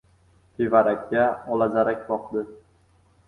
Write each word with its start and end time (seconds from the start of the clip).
Tevarakka 0.59 1.27
olazarak 1.57 2.01
boqdi. 2.09 2.45